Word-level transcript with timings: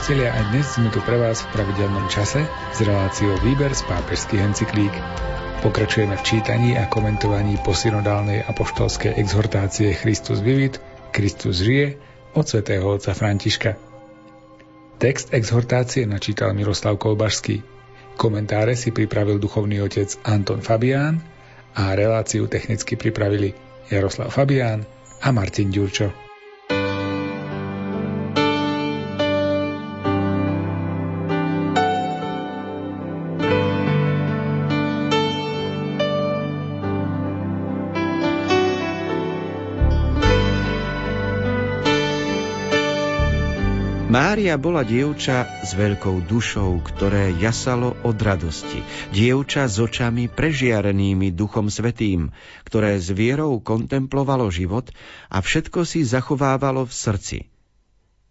priatelia, 0.00 0.32
aj 0.32 0.44
dnes 0.48 0.64
sme 0.64 0.88
tu 0.88 1.04
pre 1.04 1.20
vás 1.20 1.44
v 1.44 1.60
pravidelnom 1.60 2.08
čase 2.08 2.40
s 2.48 2.78
reláciou 2.80 3.36
Výber 3.44 3.68
z 3.76 3.84
pápežských 3.84 4.40
encyklík. 4.48 4.94
Pokračujeme 5.60 6.16
v 6.16 6.24
čítaní 6.24 6.72
a 6.72 6.88
komentovaní 6.88 7.60
posynodálnej 7.60 8.40
apoštolskej 8.48 9.20
exhortácie 9.20 9.92
Christus 9.92 10.40
vivit, 10.40 10.80
Kristus 11.12 11.60
žije 11.60 12.00
od 12.32 12.48
svätého 12.48 12.88
otca 12.88 13.12
Františka. 13.12 13.76
Text 14.96 15.36
exhortácie 15.36 16.08
načítal 16.08 16.56
Miroslav 16.56 16.96
Kolbašský. 16.96 17.60
Komentáre 18.16 18.80
si 18.80 18.96
pripravil 18.96 19.36
duchovný 19.36 19.84
otec 19.84 20.16
Anton 20.24 20.64
Fabián 20.64 21.20
a 21.76 21.92
reláciu 21.92 22.48
technicky 22.48 22.96
pripravili 22.96 23.52
Jaroslav 23.92 24.32
Fabián 24.32 24.80
a 25.20 25.28
Martin 25.28 25.68
Ďurčo. 25.68 26.29
Mária 44.30 44.54
bola 44.54 44.86
dievča 44.86 45.42
s 45.66 45.74
veľkou 45.74 46.22
dušou, 46.30 46.78
ktoré 46.86 47.34
jasalo 47.34 47.98
od 48.06 48.14
radosti. 48.14 48.78
Dievča 49.10 49.66
s 49.66 49.82
očami 49.82 50.30
prežiarenými 50.30 51.34
Duchom 51.34 51.66
Svetým, 51.66 52.30
ktoré 52.62 53.02
s 53.02 53.10
vierou 53.10 53.58
kontemplovalo 53.58 54.46
život 54.54 54.94
a 55.34 55.42
všetko 55.42 55.82
si 55.82 56.06
zachovávalo 56.06 56.86
v 56.86 56.94
srdci. 56.94 57.38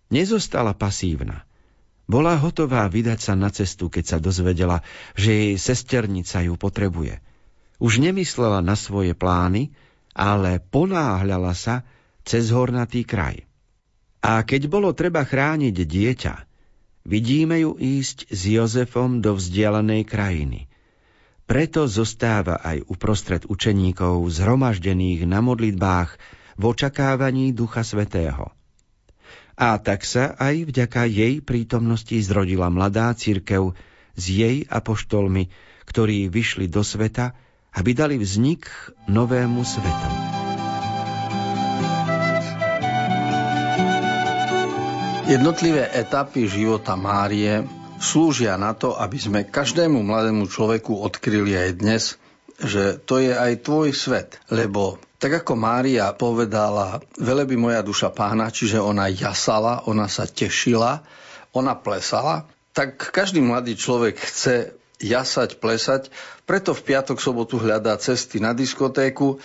Nezostala 0.08 0.72
pasívna. 0.72 1.44
Bola 2.08 2.40
hotová 2.40 2.88
vydať 2.88 3.20
sa 3.20 3.36
na 3.36 3.52
cestu, 3.52 3.92
keď 3.92 4.04
sa 4.08 4.18
dozvedela, 4.24 4.80
že 5.20 5.36
jej 5.36 5.56
sesternica 5.60 6.40
ju 6.40 6.56
potrebuje. 6.56 7.20
Už 7.76 8.00
nemyslela 8.00 8.64
na 8.64 8.80
svoje 8.80 9.12
plány, 9.20 9.76
ale 10.16 10.64
ponáhľala 10.64 11.52
sa 11.52 11.84
cez 12.24 12.56
hornatý 12.56 13.04
kraj. 13.04 13.49
A 14.20 14.44
keď 14.44 14.68
bolo 14.68 14.92
treba 14.92 15.24
chrániť 15.24 15.76
dieťa, 15.76 16.36
vidíme 17.08 17.64
ju 17.64 17.80
ísť 17.80 18.28
s 18.28 18.42
Jozefom 18.52 19.24
do 19.24 19.40
vzdialenej 19.40 20.04
krajiny. 20.04 20.68
Preto 21.50 21.90
zostáva 21.90 22.62
aj 22.62 22.86
uprostred 22.86 23.42
učeníkov 23.50 24.22
zhromaždených 24.30 25.26
na 25.26 25.42
modlitbách 25.42 26.20
v 26.60 26.64
očakávaní 26.68 27.56
Ducha 27.58 27.82
Svetého. 27.82 28.54
A 29.60 29.76
tak 29.82 30.06
sa 30.06 30.38
aj 30.38 30.70
vďaka 30.70 31.10
jej 31.10 31.42
prítomnosti 31.42 32.16
zrodila 32.22 32.70
mladá 32.70 33.12
církev 33.18 33.74
s 34.14 34.24
jej 34.30 34.64
apoštolmi, 34.70 35.50
ktorí 35.90 36.30
vyšli 36.30 36.70
do 36.70 36.86
sveta, 36.86 37.34
aby 37.74 37.92
dali 37.98 38.16
vznik 38.22 38.70
novému 39.10 39.66
svetu. 39.66 40.39
Jednotlivé 45.30 45.86
etapy 45.94 46.50
života 46.50 46.98
Márie 46.98 47.62
slúžia 48.02 48.58
na 48.58 48.74
to, 48.74 48.98
aby 48.98 49.22
sme 49.22 49.46
každému 49.46 50.02
mladému 50.02 50.50
človeku 50.50 50.98
odkryli 51.06 51.54
aj 51.54 51.72
dnes, 51.78 52.04
že 52.58 52.98
to 52.98 53.22
je 53.22 53.38
aj 53.38 53.62
tvoj 53.62 53.94
svet. 53.94 54.42
Lebo 54.50 54.98
tak 55.22 55.46
ako 55.46 55.54
Mária 55.54 56.10
povedala, 56.18 57.06
vele 57.22 57.46
by 57.46 57.56
moja 57.62 57.86
duša 57.86 58.10
pána, 58.10 58.50
čiže 58.50 58.82
ona 58.82 59.06
jasala, 59.06 59.86
ona 59.86 60.10
sa 60.10 60.26
tešila, 60.26 61.06
ona 61.54 61.78
plesala, 61.78 62.50
tak 62.74 62.98
každý 62.98 63.38
mladý 63.46 63.78
človek 63.78 64.18
chce 64.18 64.74
jasať, 64.98 65.62
plesať, 65.62 66.10
preto 66.50 66.74
v 66.74 66.82
piatok, 66.90 67.22
sobotu 67.22 67.62
hľadá 67.62 68.02
cesty 68.02 68.42
na 68.42 68.58
diskotéku, 68.58 69.38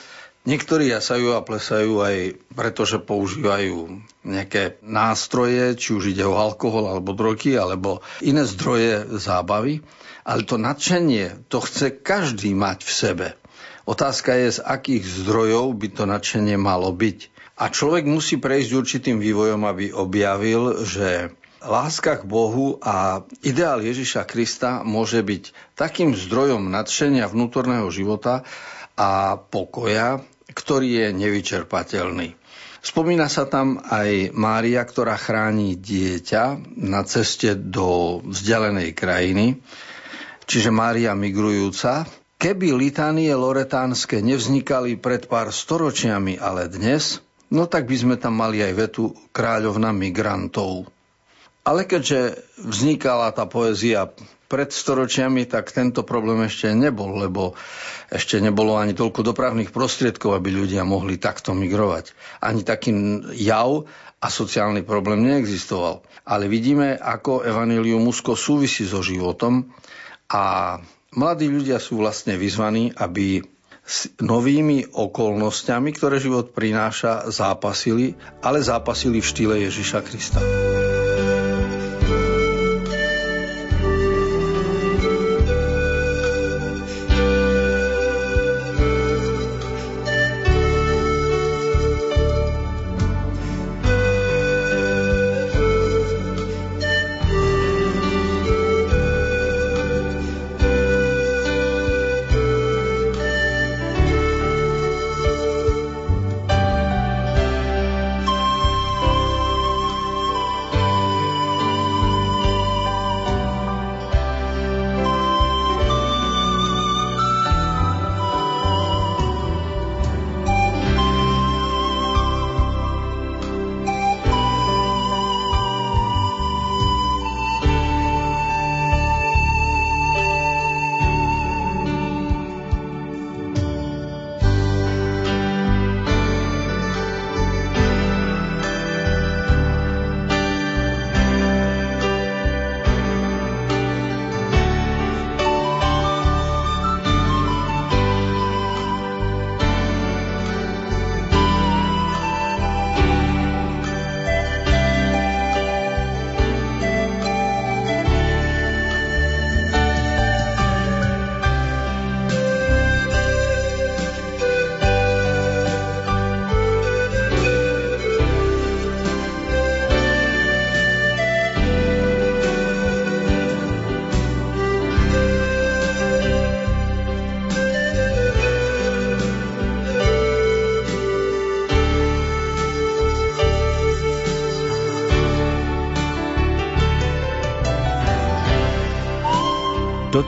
Niektorí 0.44 0.93
jasajú 0.93 1.32
a 1.32 1.41
plesajú 1.41 2.05
aj 2.05 2.37
preto, 2.53 2.84
že 2.84 3.00
používajú 3.00 4.05
nejaké 4.28 4.77
nástroje, 4.84 5.72
či 5.72 5.97
už 5.97 6.12
ide 6.12 6.21
o 6.28 6.37
alkohol 6.37 6.84
alebo 6.84 7.16
drogy, 7.16 7.56
alebo 7.56 8.05
iné 8.21 8.44
zdroje 8.44 9.09
zábavy. 9.16 9.81
Ale 10.21 10.44
to 10.44 10.60
nadšenie, 10.60 11.49
to 11.49 11.65
chce 11.65 11.97
každý 12.05 12.53
mať 12.53 12.84
v 12.84 12.93
sebe. 12.93 13.27
Otázka 13.88 14.37
je, 14.37 14.60
z 14.60 14.65
akých 14.65 15.25
zdrojov 15.25 15.81
by 15.81 15.88
to 15.97 16.05
nadšenie 16.05 16.61
malo 16.61 16.93
byť. 16.93 17.32
A 17.56 17.72
človek 17.72 18.05
musí 18.05 18.37
prejsť 18.37 18.71
určitým 18.76 19.16
vývojom, 19.25 19.65
aby 19.65 19.97
objavil, 19.97 20.84
že 20.84 21.32
láska 21.65 22.21
k 22.21 22.28
Bohu 22.28 22.76
a 22.84 23.25
ideál 23.41 23.81
Ježiša 23.81 24.28
Krista 24.28 24.84
môže 24.84 25.25
byť 25.25 25.72
takým 25.72 26.12
zdrojom 26.12 26.69
nadšenia 26.69 27.25
vnútorného 27.32 27.88
života 27.88 28.44
a 29.00 29.41
pokoja, 29.41 30.21
ktorý 30.54 30.88
je 31.03 31.06
nevyčerpateľný. 31.12 32.38
Spomína 32.84 33.32
sa 33.32 33.48
tam 33.48 33.81
aj 33.81 34.37
Mária, 34.37 34.84
ktorá 34.84 35.16
chráni 35.16 35.72
dieťa 35.72 36.76
na 36.84 37.00
ceste 37.09 37.56
do 37.56 38.20
vzdialenej 38.20 38.93
krajiny, 38.93 39.56
čiže 40.44 40.69
Mária 40.69 41.16
migrujúca. 41.16 42.04
Keby 42.37 42.76
litánie 42.76 43.32
loretánske 43.32 44.20
nevznikali 44.20 45.00
pred 45.00 45.25
pár 45.25 45.48
storočiami, 45.48 46.37
ale 46.37 46.69
dnes, 46.69 47.25
no 47.48 47.64
tak 47.64 47.88
by 47.88 47.97
sme 47.97 48.14
tam 48.20 48.37
mali 48.37 48.60
aj 48.60 48.72
vetu 48.76 49.16
kráľovna 49.32 49.97
migrantov. 49.97 50.84
Ale 51.64 51.88
keďže 51.88 52.44
vznikala 52.60 53.32
tá 53.32 53.48
poézia 53.48 54.12
pred 54.54 54.70
storočiami, 54.70 55.50
tak 55.50 55.75
tento 55.75 56.06
problém 56.06 56.47
ešte 56.47 56.70
nebol, 56.70 57.19
lebo 57.19 57.59
ešte 58.06 58.38
nebolo 58.38 58.78
ani 58.78 58.94
toľko 58.94 59.34
dopravných 59.34 59.75
prostriedkov, 59.75 60.38
aby 60.38 60.54
ľudia 60.54 60.87
mohli 60.87 61.19
takto 61.19 61.50
migrovať. 61.59 62.15
Ani 62.38 62.62
taký 62.62 62.94
jav 63.34 63.82
a 64.22 64.26
sociálny 64.31 64.87
problém 64.87 65.26
neexistoval. 65.26 66.06
Ale 66.22 66.47
vidíme, 66.47 66.94
ako 66.94 67.43
Evangelium 67.43 68.06
úzko 68.06 68.38
súvisí 68.38 68.87
so 68.87 69.03
životom 69.03 69.75
a 70.31 70.78
mladí 71.19 71.50
ľudia 71.50 71.82
sú 71.82 71.98
vlastne 71.98 72.38
vyzvaní, 72.38 72.94
aby 72.94 73.43
s 73.84 74.09
novými 74.22 74.94
okolnostiami, 74.94 75.91
ktoré 75.93 76.22
život 76.22 76.56
prináša, 76.56 77.28
zápasili, 77.28 78.16
ale 78.41 78.62
zápasili 78.62 79.19
v 79.19 79.28
štýle 79.28 79.54
Ježiša 79.66 80.00
Krista. 80.00 80.41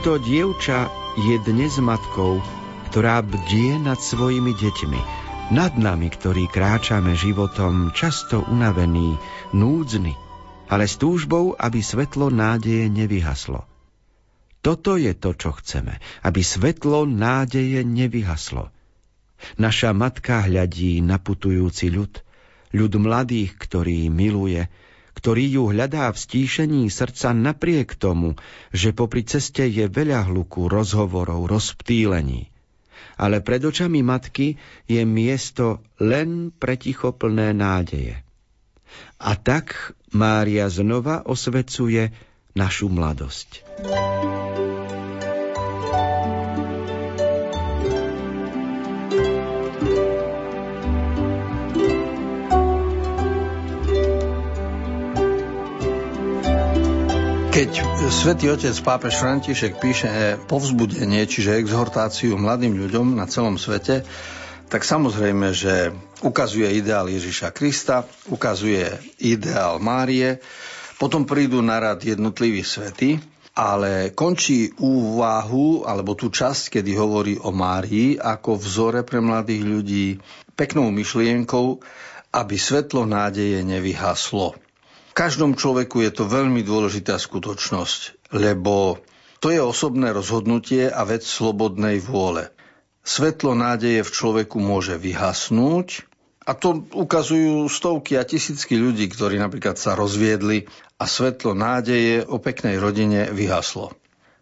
Toto 0.07 0.23
dievča 0.23 0.87
je 1.19 1.35
dnes 1.43 1.83
matkou, 1.83 2.39
ktorá 2.87 3.19
bdie 3.19 3.75
nad 3.75 3.99
svojimi 3.99 4.55
deťmi, 4.55 5.01
nad 5.51 5.75
nami, 5.75 6.07
ktorí 6.07 6.47
kráčame 6.47 7.11
životom 7.11 7.91
často 7.91 8.39
unavení, 8.47 9.19
núdzny, 9.51 10.15
ale 10.71 10.87
s 10.87 10.95
túžbou, 10.95 11.59
aby 11.59 11.83
svetlo 11.83 12.31
nádeje 12.31 12.87
nevyhaslo. 12.87 13.67
Toto 14.63 14.95
je 14.95 15.11
to, 15.11 15.35
čo 15.35 15.51
chceme, 15.59 15.99
aby 16.23 16.39
svetlo 16.39 17.03
nádeje 17.03 17.83
nevyhaslo. 17.83 18.71
Naša 19.59 19.91
matka 19.91 20.39
hľadí 20.39 21.03
na 21.03 21.19
putujúci 21.19 21.91
ľud, 21.91 22.23
ľud 22.71 22.93
mladých, 22.95 23.59
ktorý 23.59 24.07
miluje, 24.07 24.71
ktorý 25.27 25.59
ju 25.59 25.75
hľadá 25.75 26.07
v 26.15 26.23
stíšení 26.23 26.87
srdca 26.87 27.35
napriek 27.35 27.99
tomu, 27.99 28.39
že 28.71 28.95
popri 28.95 29.27
ceste 29.27 29.67
je 29.67 29.91
veľa 29.91 30.23
hluku, 30.31 30.71
rozhovorov, 30.71 31.51
rozptýlení. 31.51 32.47
Ale 33.19 33.43
pred 33.43 33.59
očami 33.59 34.07
matky 34.07 34.55
je 34.87 35.03
miesto 35.03 35.83
len 35.99 36.55
pretichoplné 36.55 37.51
nádeje. 37.51 38.23
A 39.19 39.35
tak 39.35 39.99
Mária 40.15 40.71
znova 40.71 41.27
osvecuje 41.27 42.07
našu 42.55 42.87
mladosť. 42.87 43.67
Keď 57.57 57.73
svätý 58.13 58.53
otec 58.53 58.77
pápež 58.85 59.17
František 59.17 59.81
píše 59.81 60.37
povzbudenie, 60.45 61.25
čiže 61.25 61.57
exhortáciu 61.57 62.37
mladým 62.37 62.77
ľuďom 62.77 63.17
na 63.17 63.25
celom 63.25 63.57
svete, 63.57 64.05
tak 64.69 64.85
samozrejme, 64.85 65.57
že 65.57 65.89
ukazuje 66.21 66.69
ideál 66.77 67.09
Ježiša 67.09 67.49
Krista, 67.49 68.05
ukazuje 68.29 68.85
ideál 69.17 69.81
Márie, 69.81 70.37
potom 71.01 71.25
prídu 71.25 71.65
na 71.65 71.81
rad 71.81 71.97
jednotliví 71.97 72.61
svety, 72.61 73.17
ale 73.57 74.13
končí 74.13 74.77
úvahu, 74.77 75.81
alebo 75.81 76.13
tú 76.13 76.29
časť, 76.29 76.77
kedy 76.77 76.93
hovorí 76.93 77.41
o 77.41 77.49
Márii 77.49 78.21
ako 78.21 78.61
vzore 78.61 79.01
pre 79.01 79.17
mladých 79.17 79.63
ľudí, 79.65 80.07
peknou 80.53 80.93
myšlienkou, 80.93 81.81
aby 82.37 82.53
svetlo 82.53 83.09
nádeje 83.09 83.65
nevyhaslo 83.65 84.66
každom 85.17 85.57
človeku 85.57 86.05
je 86.05 86.13
to 86.13 86.29
veľmi 86.29 86.61
dôležitá 86.61 87.17
skutočnosť, 87.17 88.29
lebo 88.37 89.01
to 89.41 89.49
je 89.49 89.57
osobné 89.57 90.13
rozhodnutie 90.13 90.85
a 90.93 91.01
vec 91.09 91.25
slobodnej 91.25 91.97
vôle. 91.97 92.53
Svetlo 93.01 93.57
nádeje 93.57 94.05
v 94.05 94.13
človeku 94.13 94.61
môže 94.61 94.93
vyhasnúť 95.01 96.05
a 96.45 96.53
to 96.53 96.85
ukazujú 96.93 97.65
stovky 97.65 98.13
a 98.13 98.29
tisícky 98.29 98.77
ľudí, 98.77 99.09
ktorí 99.09 99.41
napríklad 99.41 99.81
sa 99.81 99.97
rozviedli 99.97 100.69
a 101.01 101.09
svetlo 101.09 101.57
nádeje 101.57 102.21
o 102.21 102.37
peknej 102.37 102.77
rodine 102.77 103.33
vyhaslo. 103.33 103.97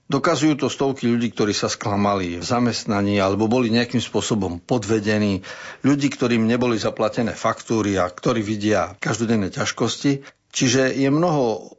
Dokazujú 0.05 0.61
to 0.61 0.67
stovky 0.69 1.09
ľudí, 1.09 1.33
ktorí 1.33 1.49
sa 1.49 1.65
sklamali 1.65 2.37
v 2.37 2.45
zamestnaní 2.45 3.17
alebo 3.17 3.49
boli 3.49 3.73
nejakým 3.73 3.97
spôsobom 3.97 4.61
podvedení, 4.61 5.41
ľudí, 5.81 6.13
ktorým 6.13 6.45
neboli 6.45 6.77
zaplatené 6.77 7.33
faktúry 7.33 7.97
a 7.97 8.05
ktorí 8.05 8.45
vidia 8.45 8.93
každodenné 9.01 9.49
ťažkosti 9.49 10.21
Čiže 10.55 10.95
je 10.95 11.11
mnoho 11.11 11.75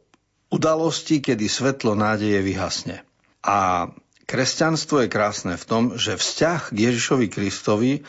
udalostí, 0.53 1.17
kedy 1.19 1.49
svetlo 1.49 1.97
nádeje 1.97 2.45
vyhasne. 2.45 3.01
A 3.41 3.89
kresťanstvo 4.29 5.01
je 5.01 5.09
krásne 5.09 5.57
v 5.57 5.65
tom, 5.65 5.83
že 5.97 6.13
vzťah 6.13 6.69
k 6.69 6.77
Ježišovi 6.77 7.27
Kristovi, 7.27 8.05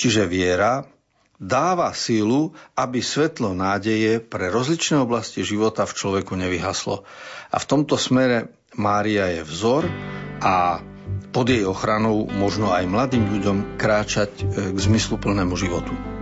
čiže 0.00 0.24
viera, 0.24 0.88
dáva 1.36 1.94
sílu, 1.94 2.56
aby 2.74 3.04
svetlo 3.04 3.52
nádeje 3.52 4.18
pre 4.18 4.48
rozličné 4.48 5.04
oblasti 5.04 5.44
života 5.44 5.84
v 5.84 5.94
človeku 5.94 6.34
nevyhaslo. 6.34 7.06
A 7.52 7.56
v 7.60 7.68
tomto 7.68 8.00
smere 8.00 8.50
Mária 8.74 9.28
je 9.38 9.42
vzor 9.44 9.86
a 10.40 10.82
pod 11.30 11.46
jej 11.52 11.68
ochranou 11.68 12.26
možno 12.32 12.72
aj 12.72 12.88
mladým 12.88 13.28
ľuďom 13.38 13.78
kráčať 13.78 14.30
k 14.72 14.78
zmysluplnému 14.78 15.54
životu. 15.54 16.17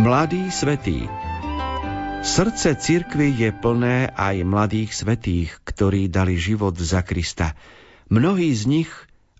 Mladý 0.00 0.48
svetý 0.48 1.04
Srdce 2.24 2.72
cirkvy 2.72 3.36
je 3.36 3.52
plné 3.52 4.08
aj 4.08 4.48
mladých 4.48 4.96
svetých, 4.96 5.52
ktorí 5.60 6.08
dali 6.08 6.40
život 6.40 6.72
za 6.72 7.04
Krista. 7.04 7.52
Mnohí 8.08 8.48
z 8.56 8.64
nich 8.64 8.88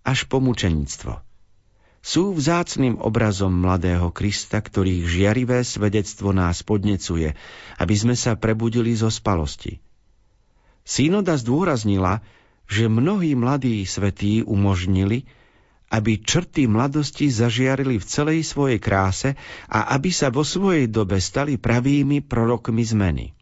až 0.04 0.28
po 0.28 0.36
mučenictvo. 0.36 1.24
Sú 2.04 2.36
vzácným 2.36 3.00
obrazom 3.00 3.56
mladého 3.56 4.12
Krista, 4.12 4.60
ktorých 4.60 5.08
žiarivé 5.08 5.64
svedectvo 5.64 6.36
nás 6.36 6.60
podnecuje, 6.60 7.32
aby 7.80 7.94
sme 7.96 8.12
sa 8.12 8.36
prebudili 8.36 8.92
zo 8.92 9.08
spalosti. 9.08 9.80
Synoda 10.84 11.40
zdôraznila, 11.40 12.20
že 12.68 12.92
mnohí 12.92 13.32
mladí 13.32 13.80
svetí 13.88 14.44
umožnili, 14.44 15.24
aby 15.90 16.23
črty 16.23 16.70
mladosti 16.70 17.26
zažiarili 17.26 17.99
v 17.99 18.06
celej 18.06 18.47
svojej 18.47 18.78
kráse 18.78 19.35
a 19.66 19.90
aby 19.99 20.14
sa 20.14 20.30
vo 20.30 20.47
svojej 20.47 20.87
dobe 20.87 21.18
stali 21.18 21.59
pravými 21.59 22.23
prorokmi 22.23 22.87
zmeny. 22.87 23.35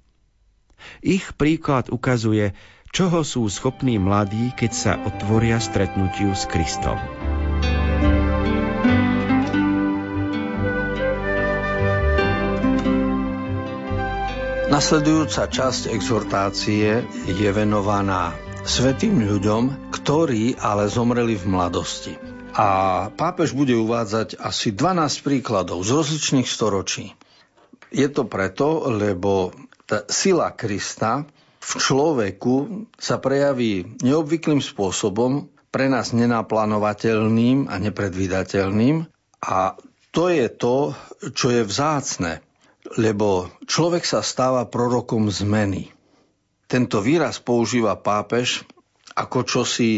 Ich 1.05 1.37
príklad 1.37 1.93
ukazuje, 1.93 2.57
čoho 2.91 3.21
sú 3.21 3.45
schopní 3.53 4.01
mladí, 4.01 4.57
keď 4.57 4.73
sa 4.73 4.93
otvoria 4.97 5.61
stretnutiu 5.61 6.33
s 6.33 6.49
Kristom. 6.49 6.97
Nasledujúca 14.69 15.49
časť 15.49 15.89
exhortácie 15.97 17.01
je 17.25 17.49
venovaná 17.51 18.37
svetým 18.69 19.17
ľuďom, 19.25 19.91
ktorí 19.91 20.61
ale 20.61 20.93
zomreli 20.93 21.41
v 21.41 21.45
mladosti. 21.49 22.28
A 22.59 22.69
pápež 23.15 23.55
bude 23.55 23.79
uvádzať 23.79 24.43
asi 24.43 24.75
12 24.75 25.23
príkladov 25.23 25.87
z 25.87 25.95
rozličných 25.95 26.49
storočí. 26.51 27.15
Je 27.95 28.09
to 28.11 28.27
preto, 28.27 28.91
lebo 28.91 29.55
tá 29.87 30.03
sila 30.11 30.51
Krista 30.53 31.23
v 31.63 31.73
človeku 31.79 32.55
sa 32.99 33.23
prejaví 33.23 34.03
neobvyklým 34.03 34.59
spôsobom, 34.59 35.49
pre 35.71 35.87
nás 35.87 36.11
nenaplánovateľným 36.17 37.71
a 37.71 37.79
nepredvídateľným. 37.79 39.07
A 39.45 39.79
to 40.11 40.33
je 40.33 40.49
to, 40.51 40.97
čo 41.31 41.53
je 41.53 41.63
vzácne 41.63 42.43
lebo 42.97 43.53
človek 43.69 44.09
sa 44.09 44.25
stáva 44.25 44.65
prorokom 44.65 45.29
zmeny. 45.29 45.93
Tento 46.65 47.05
výraz 47.05 47.37
používa 47.43 47.93
pápež 48.01 48.65
ako 49.19 49.43
čosi 49.43 49.91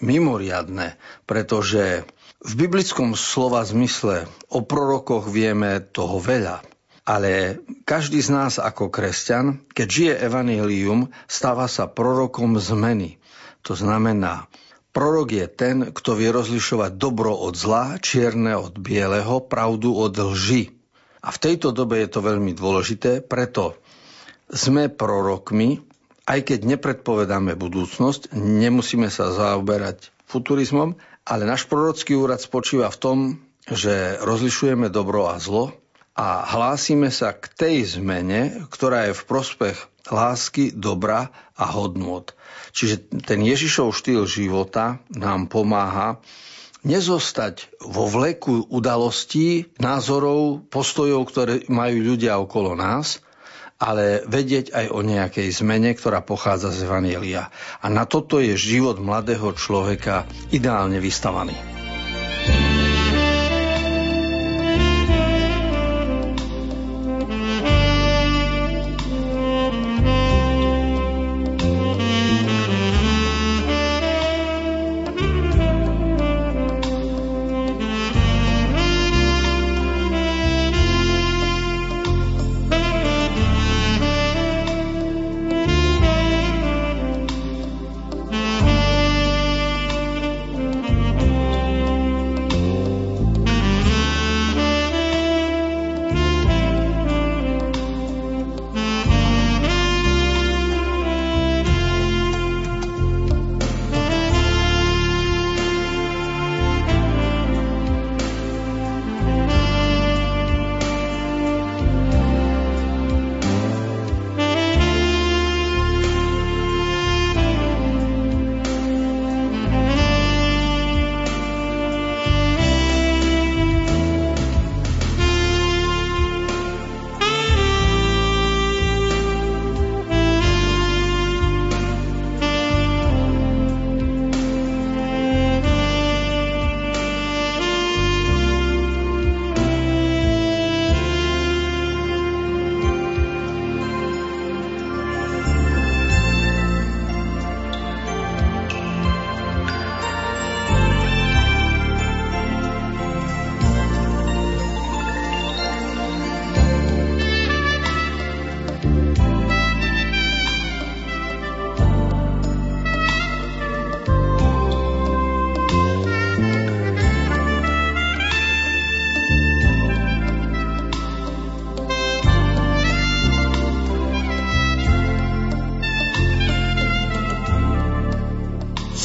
mimoriadne, 0.00 0.96
pretože 1.28 2.08
v 2.40 2.52
biblickom 2.54 3.12
slova 3.12 3.60
zmysle 3.68 4.24
o 4.48 4.64
prorokoch 4.64 5.28
vieme 5.28 5.84
toho 5.84 6.16
veľa. 6.16 6.64
Ale 7.08 7.60
každý 7.88 8.20
z 8.20 8.30
nás 8.32 8.54
ako 8.60 8.92
kresťan, 8.92 9.64
keď 9.72 9.86
žije 9.88 10.14
evanílium, 10.28 11.08
stáva 11.24 11.64
sa 11.68 11.88
prorokom 11.88 12.60
zmeny. 12.60 13.16
To 13.64 13.72
znamená, 13.72 14.48
prorok 14.92 15.28
je 15.32 15.46
ten, 15.48 15.76
kto 15.88 16.16
vie 16.16 16.28
rozlišovať 16.28 17.00
dobro 17.00 17.32
od 17.32 17.56
zla, 17.56 17.96
čierne 18.00 18.56
od 18.56 18.76
bieleho, 18.76 19.40
pravdu 19.40 19.96
od 19.96 20.16
lži. 20.16 20.72
A 21.24 21.32
v 21.32 21.38
tejto 21.42 21.72
dobe 21.72 22.00
je 22.00 22.08
to 22.12 22.20
veľmi 22.22 22.52
dôležité, 22.54 23.24
preto 23.24 23.76
sme 24.48 24.88
prorokmi, 24.88 25.80
aj 26.28 26.40
keď 26.44 26.76
nepredpovedáme 26.76 27.56
budúcnosť, 27.56 28.36
nemusíme 28.36 29.08
sa 29.08 29.32
zaoberať 29.32 30.12
futurizmom, 30.28 30.92
ale 31.24 31.48
náš 31.48 31.64
prorocký 31.64 32.12
úrad 32.20 32.44
spočíva 32.44 32.92
v 32.92 33.00
tom, 33.00 33.18
že 33.64 34.20
rozlišujeme 34.20 34.92
dobro 34.92 35.32
a 35.32 35.40
zlo 35.40 35.72
a 36.12 36.44
hlásime 36.44 37.08
sa 37.08 37.32
k 37.32 37.48
tej 37.48 37.76
zmene, 37.96 38.68
ktorá 38.68 39.08
je 39.08 39.16
v 39.16 39.26
prospech 39.28 39.76
lásky, 40.12 40.72
dobra 40.72 41.32
a 41.56 41.64
hodnôt. 41.72 42.32
Čiže 42.76 43.24
ten 43.24 43.40
Ježišov 43.44 43.96
štýl 43.96 44.24
života 44.28 45.00
nám 45.12 45.48
pomáha 45.48 46.20
nezostať 46.84 47.68
vo 47.84 48.08
vleku 48.08 48.64
udalostí, 48.72 49.68
názorov, 49.76 50.64
postojov, 50.72 51.28
ktoré 51.28 51.54
majú 51.68 52.14
ľudia 52.14 52.40
okolo 52.40 52.72
nás, 52.78 53.20
ale 53.78 54.26
vedieť 54.26 54.74
aj 54.74 54.86
o 54.90 55.00
nejakej 55.06 55.54
zmene, 55.54 55.94
ktorá 55.94 56.18
pochádza 56.22 56.74
z 56.74 56.90
Evanielia. 56.90 57.54
A 57.78 57.86
na 57.86 58.10
toto 58.10 58.42
je 58.42 58.58
život 58.58 58.98
mladého 58.98 59.54
človeka 59.54 60.26
ideálne 60.50 60.98
vystavaný. 60.98 61.54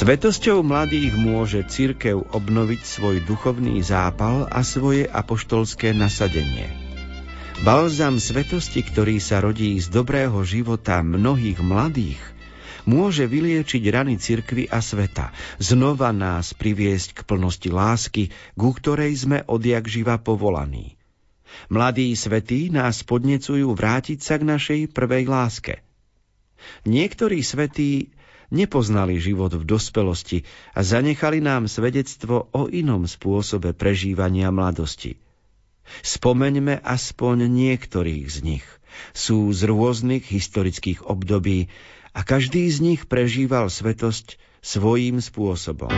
Svetosťou 0.03 0.67
mladých 0.67 1.15
môže 1.15 1.63
cirkev 1.63 2.27
obnoviť 2.35 2.81
svoj 2.83 3.23
duchovný 3.23 3.79
zápal 3.79 4.51
a 4.51 4.59
svoje 4.59 5.07
apoštolské 5.07 5.95
nasadenie. 5.95 6.67
Balzam 7.63 8.19
svetosti, 8.19 8.83
ktorý 8.83 9.23
sa 9.23 9.39
rodí 9.39 9.79
z 9.79 9.87
dobrého 9.87 10.35
života 10.43 10.99
mnohých 10.99 11.63
mladých, 11.63 12.19
môže 12.83 13.23
vyliečiť 13.31 13.79
rany 13.87 14.19
cirkvy 14.19 14.67
a 14.67 14.83
sveta, 14.83 15.31
znova 15.63 16.11
nás 16.11 16.51
priviesť 16.51 17.15
k 17.15 17.19
plnosti 17.23 17.71
lásky, 17.71 18.27
ku 18.59 18.75
ktorej 18.75 19.15
sme 19.15 19.47
odjak 19.47 19.87
živa 19.87 20.19
povolaní. 20.19 20.99
Mladí 21.71 22.11
svetí 22.19 22.67
nás 22.67 23.07
podnecujú 23.07 23.71
vrátiť 23.71 24.19
sa 24.19 24.35
k 24.35 24.51
našej 24.51 24.79
prvej 24.91 25.31
láske. 25.31 25.79
Niektorí 26.83 27.39
svetí 27.39 28.11
nepoznali 28.53 29.17
život 29.17 29.57
v 29.57 29.65
dospelosti 29.65 30.45
a 30.77 30.85
zanechali 30.85 31.41
nám 31.41 31.65
svedectvo 31.65 32.47
o 32.53 32.69
inom 32.69 33.09
spôsobe 33.09 33.73
prežívania 33.73 34.53
mladosti. 34.53 35.17
Spomeňme 36.05 36.79
aspoň 36.79 37.49
niektorých 37.49 38.25
z 38.29 38.37
nich. 38.45 38.65
Sú 39.11 39.49
z 39.51 39.67
rôznych 39.67 40.29
historických 40.29 41.03
období 41.03 41.73
a 42.13 42.21
každý 42.21 42.69
z 42.69 42.77
nich 42.79 43.01
prežíval 43.09 43.67
svetosť 43.73 44.37
svojím 44.61 45.19
spôsobom. 45.19 45.91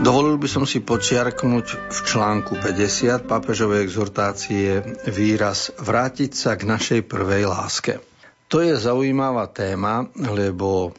Dovolil 0.00 0.40
by 0.40 0.48
som 0.48 0.64
si 0.64 0.80
počiarknúť 0.80 1.92
v 1.92 1.98
článku 2.08 2.56
50 2.56 3.28
pápežovej 3.28 3.84
exhortácie 3.84 4.80
výraz 5.04 5.76
vrátiť 5.76 6.32
sa 6.32 6.56
k 6.56 6.64
našej 6.64 7.00
prvej 7.04 7.44
láske. 7.44 8.00
To 8.48 8.64
je 8.64 8.80
zaujímavá 8.80 9.44
téma, 9.52 10.08
lebo 10.16 10.96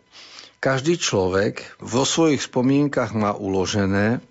každý 0.62 1.01
človek 1.01 1.81
vo 1.81 2.05
svojich 2.05 2.46
spomienkach 2.46 3.17
má 3.17 3.34
uložené, 3.34 4.22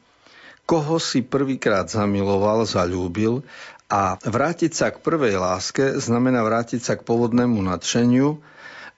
koho 0.70 1.02
si 1.02 1.26
prvýkrát 1.26 1.90
zamiloval, 1.90 2.62
zalúbil 2.62 3.42
a 3.90 4.22
vrátiť 4.22 4.70
sa 4.70 4.94
k 4.94 5.02
prvej 5.02 5.34
láske 5.34 5.98
znamená 5.98 6.46
vrátiť 6.46 6.78
sa 6.78 6.94
k 6.94 7.02
pôvodnému 7.02 7.58
nadšeniu 7.58 8.38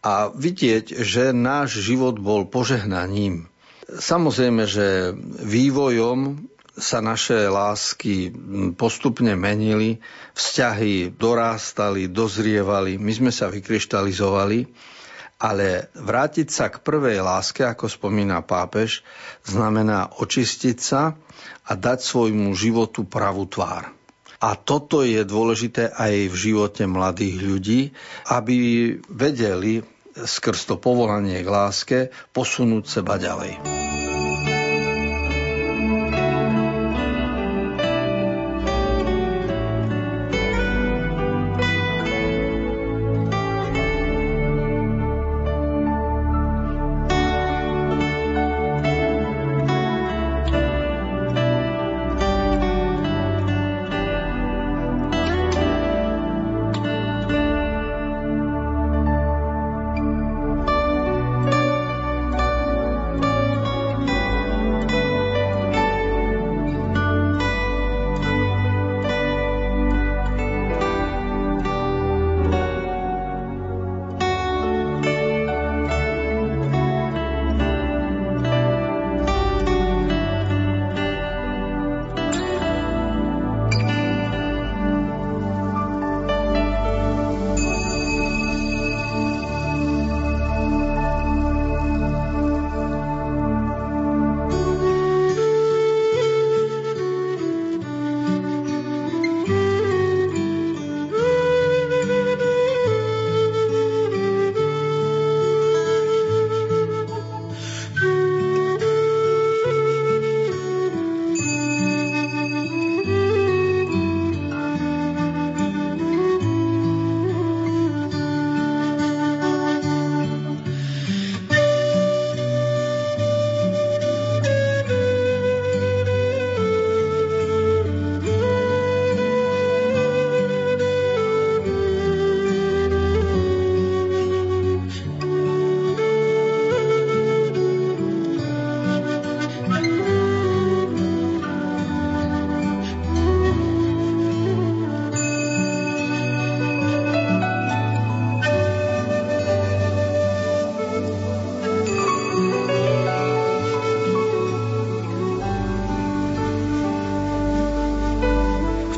a 0.04 0.28
vidieť, 0.36 1.00
že 1.00 1.32
náš 1.32 1.80
život 1.80 2.20
bol 2.20 2.44
požehnaním. 2.44 3.48
Samozrejme, 3.88 4.62
že 4.64 5.10
vývojom 5.42 6.48
sa 6.72 7.04
naše 7.04 7.50
lásky 7.52 8.32
postupne 8.78 9.36
menili, 9.36 10.00
vzťahy 10.32 11.12
dorástali, 11.12 12.08
dozrievali, 12.08 12.96
my 12.96 13.12
sme 13.12 13.30
sa 13.34 13.52
vykryštalizovali, 13.52 14.72
ale 15.42 15.90
vrátiť 15.98 16.48
sa 16.48 16.70
k 16.70 16.80
prvej 16.80 17.20
láske, 17.20 17.66
ako 17.66 17.90
spomína 17.90 18.40
pápež, 18.46 19.02
znamená 19.42 20.14
očistiť 20.16 20.78
sa 20.78 21.18
a 21.66 21.72
dať 21.74 21.98
svojmu 22.00 22.54
životu 22.54 23.04
pravú 23.04 23.44
tvár. 23.50 23.90
A 24.42 24.58
toto 24.58 25.06
je 25.06 25.22
dôležité 25.22 25.90
aj 25.94 26.30
v 26.30 26.34
živote 26.34 26.82
mladých 26.86 27.36
ľudí, 27.42 27.80
aby 28.26 28.56
vedeli 29.06 29.82
skrz 30.16 30.68
to 30.68 30.76
povolanie 30.76 31.40
k 31.40 31.48
láske 31.48 31.98
posunúť 32.36 32.84
seba 33.00 33.16
ďalej. 33.16 33.56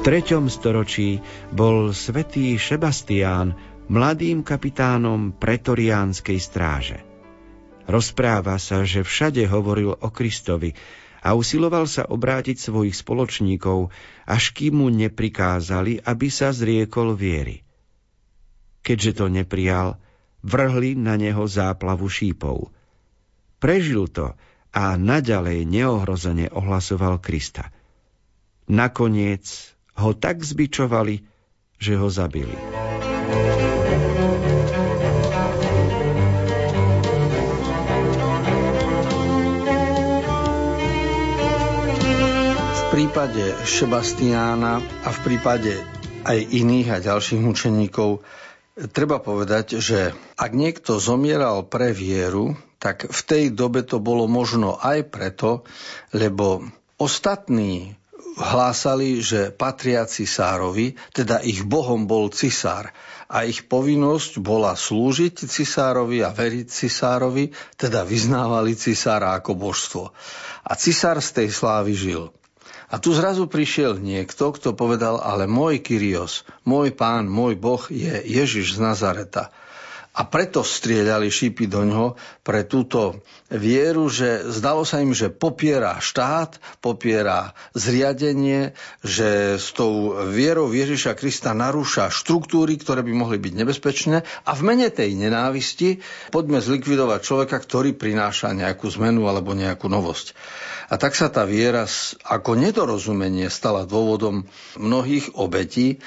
Treťom 0.04 0.52
storočí 0.52 1.24
bol 1.48 1.96
svätý 1.96 2.60
Šebastián 2.60 3.56
mladým 3.88 4.44
kapitánom 4.44 5.32
pretoriánskej 5.32 6.38
stráže. 6.44 7.00
Rozpráva 7.88 8.60
sa, 8.60 8.84
že 8.84 9.00
všade 9.00 9.48
hovoril 9.48 9.96
o 9.96 10.08
Kristovi 10.12 10.76
a 11.24 11.32
usiloval 11.32 11.88
sa 11.88 12.04
obrátiť 12.04 12.60
svojich 12.60 12.92
spoločníkov, 12.92 13.88
až 14.28 14.52
kým 14.52 14.84
mu 14.84 14.92
neprikázali, 14.92 16.04
aby 16.04 16.28
sa 16.28 16.52
zriekol 16.52 17.16
viery. 17.16 17.64
Keďže 18.84 19.24
to 19.24 19.32
neprijal, 19.32 19.96
vrhli 20.44 21.00
na 21.00 21.16
neho 21.16 21.48
záplavu 21.48 22.04
šípov. 22.12 22.68
Prežil 23.56 24.12
to 24.12 24.36
a 24.68 25.00
naďalej 25.00 25.64
neohrozene 25.64 26.52
ohlasoval 26.52 27.24
Krista. 27.24 27.72
Nakoniec 28.68 29.73
ho 29.94 30.10
tak 30.14 30.42
zbičovali, 30.42 31.22
že 31.78 31.92
ho 31.94 32.08
zabili. 32.10 32.56
V 42.74 42.82
prípade 42.90 43.44
Šebastiána 43.66 44.78
a 44.78 45.08
v 45.10 45.18
prípade 45.26 45.74
aj 46.24 46.38
iných 46.40 46.88
a 46.94 46.98
ďalších 47.02 47.42
mučeníkov 47.42 48.22
treba 48.90 49.22
povedať, 49.22 49.78
že 49.78 50.14
ak 50.34 50.50
niekto 50.54 50.98
zomieral 50.98 51.66
pre 51.66 51.94
vieru, 51.94 52.58
tak 52.82 53.06
v 53.08 53.20
tej 53.24 53.44
dobe 53.54 53.86
to 53.86 54.02
bolo 54.02 54.28
možno 54.28 54.76
aj 54.76 55.08
preto, 55.08 55.64
lebo 56.12 56.66
ostatní 57.00 57.96
hlásali, 58.34 59.22
že 59.22 59.54
patria 59.54 60.06
cisárovi, 60.06 60.98
teda 61.14 61.42
ich 61.42 61.62
bohom 61.62 62.10
bol 62.10 62.30
cisár 62.34 62.90
a 63.30 63.46
ich 63.46 63.66
povinnosť 63.66 64.42
bola 64.42 64.74
slúžiť 64.74 65.46
cisárovi 65.46 66.20
a 66.22 66.34
veriť 66.34 66.66
cisárovi, 66.66 67.54
teda 67.78 68.02
vyznávali 68.02 68.74
cisára 68.74 69.38
ako 69.38 69.54
božstvo. 69.56 70.10
A 70.66 70.72
cisár 70.74 71.18
z 71.22 71.30
tej 71.42 71.48
slávy 71.54 71.94
žil. 71.94 72.22
A 72.92 73.00
tu 73.00 73.10
zrazu 73.16 73.48
prišiel 73.48 73.98
niekto, 73.98 74.54
kto 74.54 74.76
povedal, 74.76 75.18
ale 75.18 75.48
môj 75.48 75.80
Kyrios, 75.82 76.46
môj 76.62 76.94
pán, 76.94 77.26
môj 77.26 77.58
boh 77.58 77.82
je 77.90 78.22
Ježiš 78.22 78.76
z 78.76 78.78
Nazareta. 78.78 79.50
A 80.14 80.22
preto 80.30 80.62
strieľali 80.62 81.26
šípy 81.26 81.66
do 81.66 81.82
ňoho 81.82 82.08
pre 82.46 82.62
túto 82.62 83.26
vieru, 83.50 84.06
že 84.06 84.46
zdalo 84.46 84.86
sa 84.86 85.02
im, 85.02 85.10
že 85.10 85.26
popiera 85.26 85.98
štát, 85.98 86.62
popiera 86.78 87.50
zriadenie, 87.74 88.78
že 89.02 89.58
s 89.58 89.74
tou 89.74 90.14
vierou 90.30 90.70
Ježiša 90.70 91.18
Krista 91.18 91.50
narúša 91.50 92.14
štruktúry, 92.14 92.78
ktoré 92.78 93.02
by 93.02 93.10
mohli 93.10 93.42
byť 93.42 93.52
nebezpečné 93.58 94.22
a 94.22 94.50
v 94.54 94.62
mene 94.62 94.86
tej 94.86 95.18
nenávisti 95.18 95.98
poďme 96.30 96.62
zlikvidovať 96.62 97.18
človeka, 97.18 97.58
ktorý 97.58 97.98
prináša 97.98 98.54
nejakú 98.54 98.86
zmenu 98.94 99.26
alebo 99.26 99.50
nejakú 99.50 99.90
novosť. 99.90 100.38
A 100.92 101.00
tak 101.00 101.16
sa 101.16 101.32
tá 101.32 101.42
viera 101.48 101.88
ako 102.28 102.54
nedorozumenie 102.54 103.48
stala 103.48 103.88
dôvodom 103.88 104.44
mnohých 104.76 105.32
obetí 105.34 105.98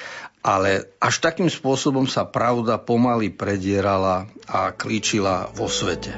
ale 0.42 0.86
až 1.02 1.18
takým 1.18 1.50
spôsobom 1.50 2.06
sa 2.06 2.26
pravda 2.26 2.78
pomaly 2.78 3.30
predierala 3.30 4.30
a 4.46 4.70
klíčila 4.70 5.50
vo 5.52 5.66
svete. 5.66 6.14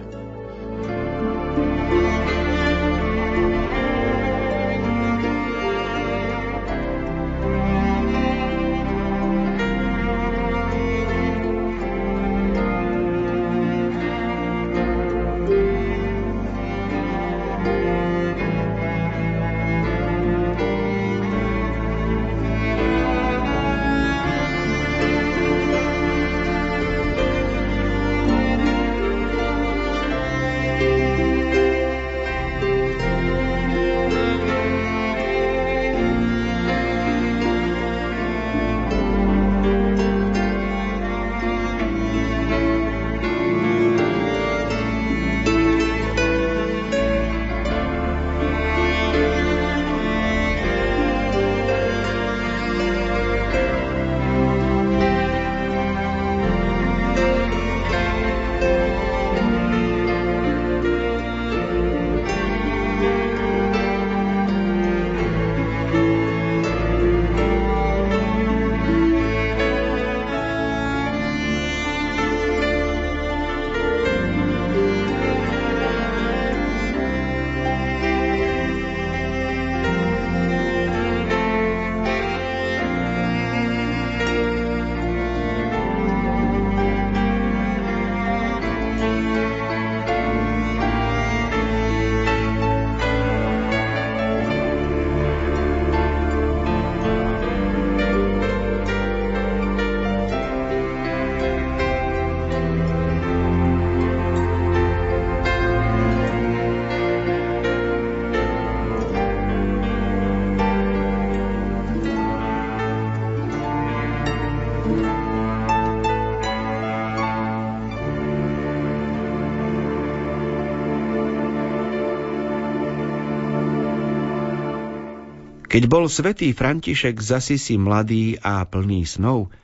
Keď 125.71 125.87
bol 125.87 126.11
svätý 126.11 126.51
František 126.51 127.23
z 127.23 127.39
Asisi 127.39 127.79
mladý 127.79 128.35
a 128.43 128.67
plný 128.67 129.07
snov, 129.07 129.55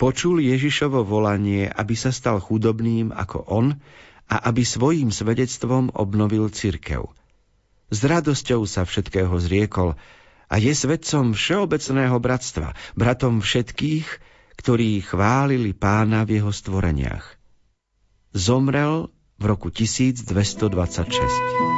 počul 0.00 0.40
Ježišovo 0.40 1.04
volanie, 1.04 1.68
aby 1.68 1.92
sa 1.92 2.08
stal 2.08 2.40
chudobným 2.40 3.12
ako 3.12 3.44
on 3.52 3.76
a 4.32 4.36
aby 4.48 4.64
svojim 4.64 5.12
svedectvom 5.12 5.92
obnovil 5.92 6.48
cirkev. 6.48 7.12
S 7.92 8.00
radosťou 8.00 8.64
sa 8.64 8.88
všetkého 8.88 9.36
zriekol 9.36 10.00
a 10.48 10.54
je 10.56 10.72
svedcom 10.72 11.36
všeobecného 11.36 12.16
bratstva, 12.16 12.72
bratom 12.96 13.44
všetkých, 13.44 14.31
ktorí 14.56 15.00
chválili 15.02 15.72
pána 15.72 16.24
v 16.24 16.40
jeho 16.40 16.52
stvoreniach. 16.52 17.36
Zomrel 18.32 19.12
v 19.36 19.44
roku 19.44 19.68
1226. 19.68 21.72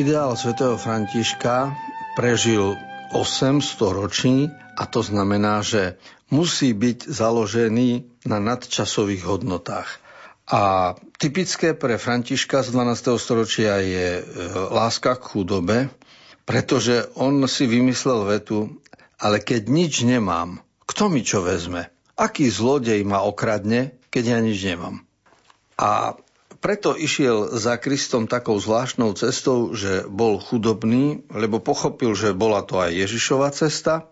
Ideál 0.00 0.32
svätého 0.32 0.80
Františka 0.80 1.76
prežil 2.14 2.78
800 3.12 3.90
roční 3.90 4.48
a 4.78 4.86
to 4.86 5.02
znamená, 5.02 5.66
že 5.66 5.98
musí 6.30 6.72
byť 6.72 7.10
založený 7.10 8.06
na 8.24 8.38
nadčasových 8.38 9.26
hodnotách. 9.26 9.98
A 10.50 10.94
typické 11.14 11.78
pre 11.78 11.94
Františka 11.94 12.66
z 12.66 12.74
12. 12.74 13.14
storočia 13.22 13.78
je 13.78 14.18
e, 14.18 14.22
láska 14.74 15.14
k 15.14 15.22
chudobe, 15.22 15.86
pretože 16.42 17.06
on 17.14 17.38
si 17.46 17.70
vymyslel 17.70 18.26
vetu, 18.26 18.82
ale 19.22 19.38
keď 19.38 19.70
nič 19.70 20.02
nemám, 20.02 20.58
kto 20.90 21.06
mi 21.06 21.22
čo 21.22 21.46
vezme? 21.46 21.94
Aký 22.18 22.50
zlodej 22.50 23.06
ma 23.06 23.22
okradne, 23.22 23.94
keď 24.10 24.24
ja 24.26 24.38
nič 24.42 24.58
nemám? 24.66 25.06
A 25.78 26.18
preto 26.58 26.98
išiel 26.98 27.54
za 27.54 27.78
Kristom 27.78 28.26
takou 28.26 28.58
zvláštnou 28.58 29.14
cestou, 29.14 29.70
že 29.72 30.02
bol 30.10 30.42
chudobný, 30.42 31.22
lebo 31.30 31.62
pochopil, 31.62 32.12
že 32.18 32.34
bola 32.34 32.66
to 32.66 32.82
aj 32.82 32.90
Ježišova 32.90 33.54
cesta 33.54 34.10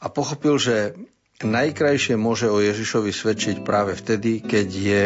a 0.00 0.06
pochopil, 0.08 0.56
že 0.56 0.96
najkrajšie 1.44 2.16
môže 2.16 2.48
o 2.48 2.56
Ježišovi 2.58 3.12
svedčiť 3.12 3.56
práve 3.62 3.94
vtedy, 3.94 4.40
keď 4.40 4.68
je 4.72 5.04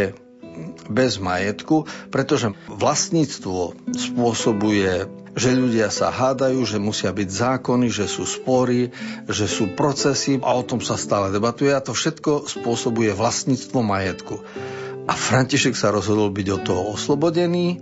bez 0.88 1.21
majetku, 1.21 1.85
pretože 2.09 2.55
vlastníctvo 2.68 3.77
spôsobuje, 3.92 5.07
že 5.38 5.55
ľudia 5.55 5.92
sa 5.92 6.11
hádajú, 6.11 6.59
že 6.66 6.83
musia 6.83 7.14
byť 7.14 7.29
zákony, 7.31 7.87
že 7.92 8.11
sú 8.11 8.27
spory, 8.27 8.90
že 9.31 9.47
sú 9.47 9.73
procesy 9.79 10.40
a 10.42 10.51
o 10.57 10.66
tom 10.66 10.83
sa 10.83 10.99
stále 10.99 11.31
debatuje 11.31 11.71
a 11.71 11.85
to 11.85 11.94
všetko 11.94 12.51
spôsobuje 12.51 13.14
vlastníctvo 13.14 13.79
majetku. 13.85 14.42
A 15.09 15.16
František 15.16 15.73
sa 15.73 15.88
rozhodol 15.88 16.29
byť 16.29 16.47
od 16.53 16.62
toho 16.68 16.83
oslobodený 16.92 17.81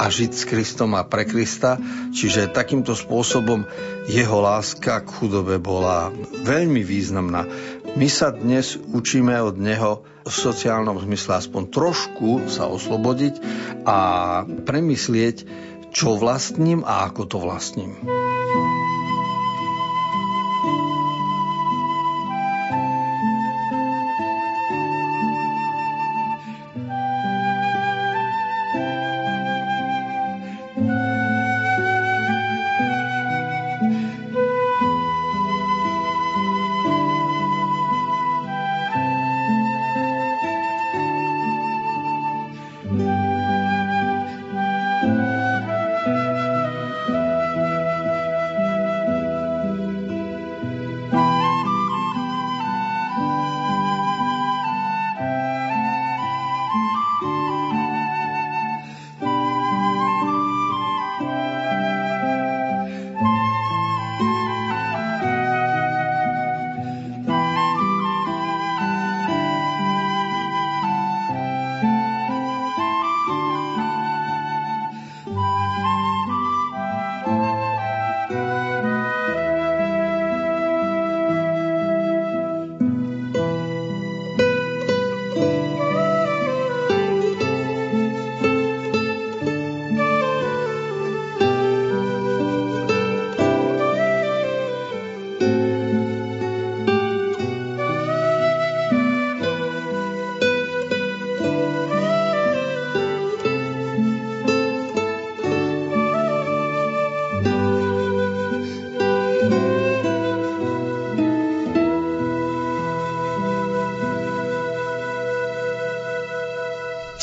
a 0.00 0.08
žiť 0.08 0.30
s 0.32 0.48
Kristom 0.48 0.96
a 0.96 1.04
pre 1.04 1.28
Krista, 1.28 1.76
čiže 2.16 2.48
takýmto 2.48 2.96
spôsobom 2.96 3.68
jeho 4.08 4.38
láska 4.40 5.04
k 5.04 5.08
chudobe 5.20 5.60
bola 5.60 6.08
veľmi 6.48 6.80
významná. 6.80 7.44
My 7.92 8.08
sa 8.08 8.32
dnes 8.32 8.80
učíme 8.80 9.36
od 9.44 9.60
neho 9.60 10.00
v 10.24 10.32
sociálnom 10.32 10.96
zmysle 10.96 11.44
aspoň 11.44 11.62
trošku 11.68 12.48
sa 12.48 12.64
oslobodiť 12.64 13.36
a 13.84 13.98
premyslieť, 14.48 15.44
čo 15.92 16.16
vlastním 16.16 16.88
a 16.88 17.04
ako 17.12 17.22
to 17.28 17.36
vlastním. 17.36 17.92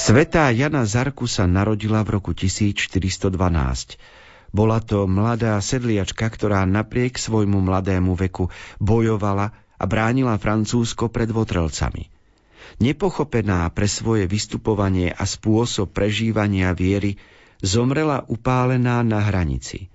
Svetá 0.09 0.49
Jana 0.49 0.89
Zarku 0.89 1.29
sa 1.29 1.45
narodila 1.45 2.01
v 2.01 2.17
roku 2.17 2.33
1412. 2.33 3.29
Bola 4.49 4.81
to 4.81 5.05
mladá 5.05 5.53
sedliačka, 5.61 6.25
ktorá 6.33 6.65
napriek 6.65 7.21
svojmu 7.21 7.61
mladému 7.61 8.17
veku 8.17 8.49
bojovala 8.81 9.53
a 9.53 9.83
bránila 9.85 10.33
Francúzsko 10.41 11.13
pred 11.13 11.29
votrelcami. 11.29 12.09
Nepochopená 12.81 13.69
pre 13.69 13.85
svoje 13.85 14.25
vystupovanie 14.25 15.13
a 15.13 15.29
spôsob 15.29 15.93
prežívania 15.93 16.73
viery, 16.73 17.21
zomrela 17.61 18.25
upálená 18.25 19.05
na 19.05 19.21
hranici. 19.21 19.93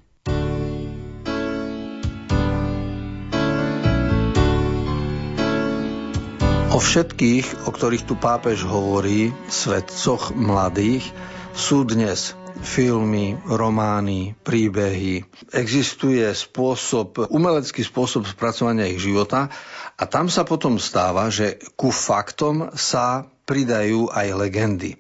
O 6.74 6.82
všetkých, 6.82 7.70
o 7.70 7.70
ktorých 7.70 8.02
tu 8.02 8.18
pápež 8.18 8.66
hovorí, 8.66 9.30
svetcoch 9.46 10.34
mladých, 10.34 11.06
sú 11.54 11.86
dnes 11.86 12.34
filmy, 12.66 13.38
romány, 13.46 14.34
príbehy. 14.42 15.22
Existuje 15.54 16.26
spôsob, 16.34 17.30
umelecký 17.30 17.86
spôsob 17.86 18.26
spracovania 18.26 18.90
ich 18.90 18.98
života 18.98 19.54
a 19.94 20.02
tam 20.10 20.26
sa 20.26 20.42
potom 20.42 20.82
stáva, 20.82 21.30
že 21.30 21.62
ku 21.78 21.94
faktom 21.94 22.74
sa 22.74 23.30
pridajú 23.46 24.10
aj 24.10 24.34
legendy. 24.34 24.98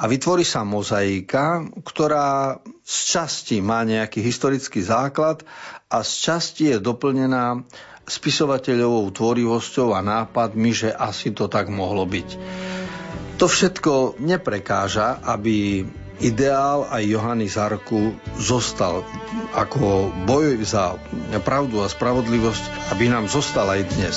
A 0.00 0.08
vytvorí 0.08 0.48
sa 0.48 0.64
mozaika, 0.64 1.68
ktorá 1.84 2.56
z 2.80 2.96
časti 3.12 3.60
má 3.60 3.84
nejaký 3.84 4.24
historický 4.24 4.80
základ 4.80 5.44
a 5.92 6.00
z 6.00 6.12
časti 6.24 6.72
je 6.72 6.80
doplnená 6.80 7.68
spisovateľovou 8.06 9.14
tvorivosťou 9.14 9.94
a 9.94 10.00
nápadmi, 10.02 10.70
že 10.74 10.90
asi 10.90 11.30
to 11.30 11.46
tak 11.46 11.70
mohlo 11.70 12.02
byť. 12.06 12.28
To 13.38 13.46
všetko 13.50 14.22
neprekáža, 14.22 15.22
aby 15.26 15.82
ideál 16.22 16.86
aj 16.86 17.02
Johany 17.02 17.50
Zarku 17.50 18.14
zostal 18.38 19.02
ako 19.58 20.14
boj 20.24 20.62
za 20.62 20.94
pravdu 21.42 21.82
a 21.82 21.90
spravodlivosť, 21.90 22.94
aby 22.94 23.10
nám 23.10 23.26
zostal 23.26 23.66
aj 23.66 23.82
dnes. 23.98 24.16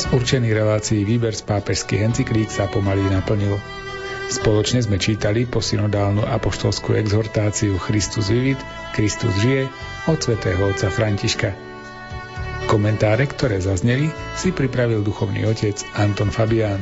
Čas 0.00 0.16
určený 0.16 0.56
relácií 0.56 1.04
výber 1.04 1.36
z 1.36 1.44
pápežských 1.44 2.00
encyklík 2.08 2.48
sa 2.48 2.64
pomaly 2.72 3.04
naplnil. 3.12 3.60
Spoločne 4.32 4.80
sme 4.80 4.96
čítali 4.96 5.44
posynodálnu 5.44 6.24
apoštolskú 6.24 6.96
exhortáciu 6.96 7.76
Christus 7.76 8.32
vivit, 8.32 8.56
Kristus 8.96 9.28
žije 9.44 9.68
od 10.08 10.16
svätého 10.16 10.72
otca 10.72 10.88
Františka. 10.88 11.52
Komentáre, 12.64 13.28
ktoré 13.28 13.60
zazneli, 13.60 14.08
si 14.40 14.56
pripravil 14.56 15.04
duchovný 15.04 15.44
otec 15.44 15.76
Anton 15.92 16.32
Fabián. 16.32 16.80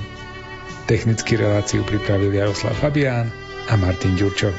Technicky 0.87 1.43
reláciu 1.43 1.83
pripravil 1.83 2.31
Jaroslav 2.31 2.79
Fabián 2.79 3.35
a 3.67 3.75
Martin 3.83 4.15
Ďurčo. 4.15 4.55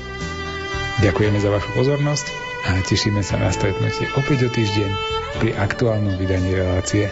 Ďakujeme 1.00 1.40
za 1.40 1.48
vašu 1.48 1.80
pozornosť 1.80 2.28
a 2.68 2.76
tešíme 2.84 3.24
sa 3.24 3.40
na 3.40 3.56
stretnutie 3.56 4.04
opäť 4.20 4.44
o 4.44 4.50
týždeň 4.52 4.92
pri 5.40 5.56
aktuálnom 5.56 6.20
vydaní 6.20 6.60
relácie. 6.60 7.08